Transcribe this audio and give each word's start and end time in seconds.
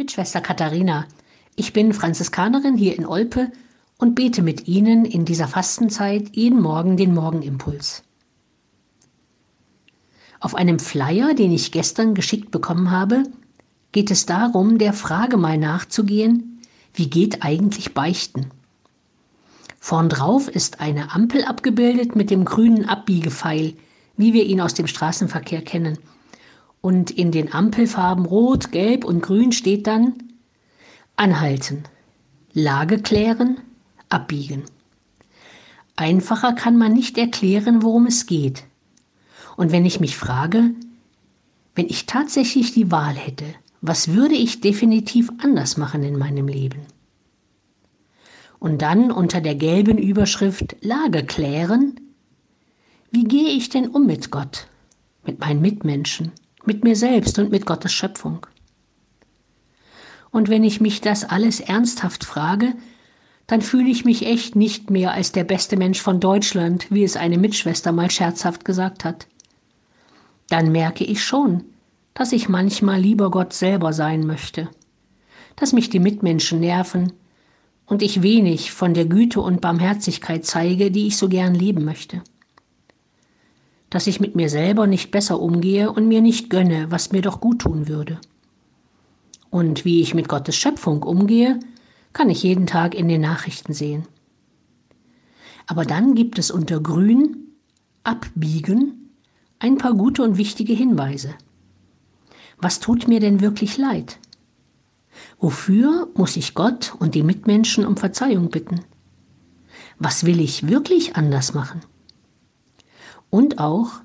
mit 0.00 0.12
Schwester 0.12 0.40
Katharina. 0.40 1.06
Ich 1.56 1.74
bin 1.74 1.92
Franziskanerin 1.92 2.74
hier 2.74 2.96
in 2.96 3.04
Olpe 3.04 3.52
und 3.98 4.14
bete 4.14 4.40
mit 4.40 4.66
Ihnen 4.66 5.04
in 5.04 5.26
dieser 5.26 5.46
Fastenzeit 5.46 6.34
jeden 6.34 6.62
Morgen 6.62 6.96
den 6.96 7.12
Morgenimpuls. 7.12 8.02
Auf 10.40 10.54
einem 10.54 10.78
Flyer, 10.78 11.34
den 11.34 11.52
ich 11.52 11.70
gestern 11.70 12.14
geschickt 12.14 12.50
bekommen 12.50 12.90
habe, 12.90 13.24
geht 13.92 14.10
es 14.10 14.24
darum, 14.24 14.78
der 14.78 14.94
Frage 14.94 15.36
mal 15.36 15.58
nachzugehen, 15.58 16.62
wie 16.94 17.10
geht 17.10 17.42
eigentlich 17.42 17.92
Beichten? 17.92 18.46
Vorn 19.80 20.08
drauf 20.08 20.48
ist 20.48 20.80
eine 20.80 21.12
Ampel 21.12 21.44
abgebildet 21.44 22.16
mit 22.16 22.30
dem 22.30 22.46
grünen 22.46 22.86
Abbiegepfeil, 22.86 23.74
wie 24.16 24.32
wir 24.32 24.46
ihn 24.46 24.62
aus 24.62 24.72
dem 24.72 24.86
Straßenverkehr 24.86 25.60
kennen. 25.60 25.98
Und 26.80 27.10
in 27.10 27.30
den 27.30 27.52
Ampelfarben 27.52 28.24
Rot, 28.24 28.72
Gelb 28.72 29.04
und 29.04 29.22
Grün 29.22 29.52
steht 29.52 29.86
dann 29.86 30.14
Anhalten, 31.16 31.84
Lage 32.52 33.00
klären, 33.02 33.58
abbiegen. 34.08 34.64
Einfacher 35.96 36.54
kann 36.54 36.78
man 36.78 36.94
nicht 36.94 37.18
erklären, 37.18 37.82
worum 37.82 38.06
es 38.06 38.24
geht. 38.24 38.64
Und 39.56 39.72
wenn 39.72 39.84
ich 39.84 40.00
mich 40.00 40.16
frage, 40.16 40.70
wenn 41.74 41.86
ich 41.86 42.06
tatsächlich 42.06 42.72
die 42.72 42.90
Wahl 42.90 43.14
hätte, 43.14 43.44
was 43.82 44.14
würde 44.14 44.34
ich 44.34 44.62
definitiv 44.62 45.30
anders 45.42 45.76
machen 45.76 46.02
in 46.02 46.18
meinem 46.18 46.48
Leben? 46.48 46.80
Und 48.58 48.82
dann 48.82 49.10
unter 49.10 49.40
der 49.40 49.54
gelben 49.54 49.98
Überschrift 49.98 50.76
Lage 50.80 51.24
klären, 51.24 51.98
wie 53.10 53.24
gehe 53.24 53.50
ich 53.50 53.68
denn 53.68 53.88
um 53.88 54.06
mit 54.06 54.30
Gott, 54.30 54.68
mit 55.24 55.40
meinen 55.40 55.60
Mitmenschen, 55.60 56.32
mit 56.66 56.84
mir 56.84 56.96
selbst 56.96 57.38
und 57.38 57.50
mit 57.50 57.66
Gottes 57.66 57.92
Schöpfung? 57.92 58.46
Und 60.30 60.48
wenn 60.48 60.64
ich 60.64 60.80
mich 60.80 61.00
das 61.00 61.24
alles 61.24 61.60
ernsthaft 61.60 62.24
frage, 62.24 62.74
dann 63.46 63.62
fühle 63.62 63.90
ich 63.90 64.04
mich 64.04 64.26
echt 64.26 64.54
nicht 64.54 64.90
mehr 64.90 65.12
als 65.12 65.32
der 65.32 65.42
beste 65.42 65.76
Mensch 65.76 66.00
von 66.00 66.20
Deutschland, 66.20 66.86
wie 66.90 67.02
es 67.02 67.16
eine 67.16 67.36
Mitschwester 67.36 67.90
mal 67.90 68.10
scherzhaft 68.10 68.64
gesagt 68.64 69.04
hat. 69.04 69.26
Dann 70.48 70.70
merke 70.70 71.02
ich 71.04 71.24
schon, 71.24 71.64
dass 72.14 72.32
ich 72.32 72.48
manchmal 72.48 73.00
lieber 73.00 73.30
Gott 73.30 73.52
selber 73.52 73.92
sein 73.92 74.24
möchte, 74.24 74.68
dass 75.56 75.72
mich 75.72 75.90
die 75.90 75.98
Mitmenschen 75.98 76.60
nerven 76.60 77.12
und 77.86 78.02
ich 78.02 78.22
wenig 78.22 78.70
von 78.70 78.94
der 78.94 79.06
Güte 79.06 79.40
und 79.40 79.60
Barmherzigkeit 79.60 80.44
zeige, 80.44 80.92
die 80.92 81.08
ich 81.08 81.16
so 81.16 81.28
gern 81.28 81.54
leben 81.54 81.84
möchte. 81.84 82.22
Dass 83.90 84.06
ich 84.06 84.20
mit 84.20 84.36
mir 84.36 84.48
selber 84.48 84.86
nicht 84.86 85.10
besser 85.10 85.40
umgehe 85.40 85.92
und 85.92 86.08
mir 86.08 86.20
nicht 86.20 86.48
gönne, 86.48 86.90
was 86.90 87.12
mir 87.12 87.22
doch 87.22 87.40
gut 87.40 87.60
tun 87.60 87.88
würde. 87.88 88.18
Und 89.50 89.84
wie 89.84 90.00
ich 90.00 90.14
mit 90.14 90.28
Gottes 90.28 90.56
Schöpfung 90.56 91.02
umgehe, 91.02 91.58
kann 92.12 92.30
ich 92.30 92.42
jeden 92.42 92.66
Tag 92.66 92.94
in 92.94 93.08
den 93.08 93.20
Nachrichten 93.20 93.72
sehen. 93.72 94.06
Aber 95.66 95.84
dann 95.84 96.14
gibt 96.14 96.38
es 96.38 96.50
unter 96.50 96.80
Grün, 96.80 97.48
Abbiegen, 98.02 99.10
ein 99.58 99.76
paar 99.76 99.94
gute 99.94 100.22
und 100.22 100.38
wichtige 100.38 100.72
Hinweise. 100.72 101.34
Was 102.58 102.80
tut 102.80 103.08
mir 103.08 103.20
denn 103.20 103.40
wirklich 103.40 103.76
leid? 103.76 104.18
Wofür 105.38 106.08
muss 106.14 106.36
ich 106.36 106.54
Gott 106.54 106.94
und 106.98 107.14
die 107.14 107.22
Mitmenschen 107.22 107.86
um 107.86 107.96
Verzeihung 107.96 108.50
bitten? 108.50 108.80
Was 109.98 110.24
will 110.24 110.40
ich 110.40 110.68
wirklich 110.68 111.16
anders 111.16 111.54
machen? 111.54 111.80
Und 113.30 113.58
auch, 113.58 114.00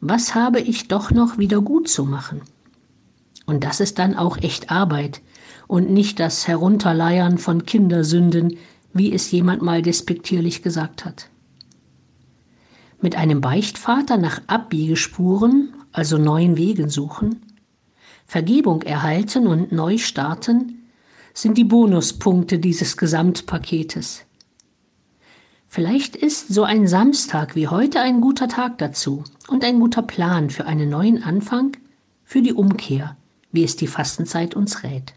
was 0.00 0.34
habe 0.34 0.60
ich 0.60 0.88
doch 0.88 1.10
noch 1.10 1.38
wieder 1.38 1.60
gut 1.60 1.88
zu 1.88 2.04
machen? 2.04 2.42
Und 3.46 3.64
das 3.64 3.80
ist 3.80 3.98
dann 3.98 4.16
auch 4.16 4.36
echt 4.38 4.70
Arbeit 4.70 5.22
und 5.68 5.90
nicht 5.90 6.20
das 6.20 6.46
Herunterleiern 6.48 7.38
von 7.38 7.64
Kindersünden, 7.64 8.58
wie 8.92 9.12
es 9.12 9.30
jemand 9.30 9.62
mal 9.62 9.82
despektierlich 9.82 10.62
gesagt 10.62 11.04
hat. 11.04 11.28
Mit 13.00 13.16
einem 13.16 13.40
Beichtvater 13.40 14.16
nach 14.16 14.40
Abbiegespuren, 14.46 15.74
also 15.92 16.18
neuen 16.18 16.56
Wegen 16.56 16.88
suchen, 16.88 17.42
Vergebung 18.26 18.82
erhalten 18.82 19.46
und 19.46 19.70
neu 19.70 19.98
starten, 19.98 20.90
sind 21.32 21.58
die 21.58 21.64
Bonuspunkte 21.64 22.58
dieses 22.58 22.96
Gesamtpaketes. 22.96 24.24
Vielleicht 25.76 26.16
ist 26.16 26.48
so 26.48 26.64
ein 26.64 26.88
Samstag 26.88 27.54
wie 27.54 27.68
heute 27.68 28.00
ein 28.00 28.22
guter 28.22 28.48
Tag 28.48 28.78
dazu 28.78 29.24
und 29.46 29.62
ein 29.62 29.78
guter 29.78 30.00
Plan 30.00 30.48
für 30.48 30.64
einen 30.64 30.88
neuen 30.88 31.22
Anfang, 31.22 31.76
für 32.24 32.40
die 32.40 32.54
Umkehr, 32.54 33.18
wie 33.52 33.62
es 33.62 33.76
die 33.76 33.86
Fastenzeit 33.86 34.56
uns 34.56 34.84
rät. 34.84 35.12